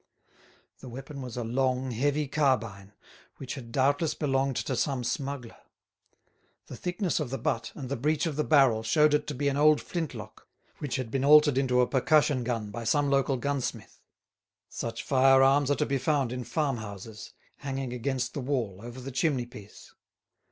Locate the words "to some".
4.55-5.03